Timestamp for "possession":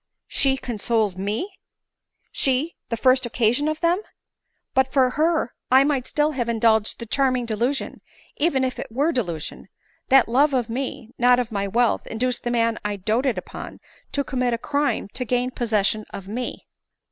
15.51-16.05